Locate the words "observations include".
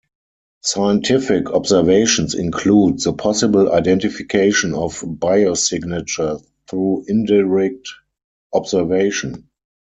1.51-3.03